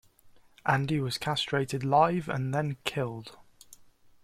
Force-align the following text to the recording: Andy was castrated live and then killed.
Andy 0.65 0.99
was 0.99 1.19
castrated 1.19 1.83
live 1.83 2.27
and 2.27 2.55
then 2.55 2.77
killed. 2.85 3.37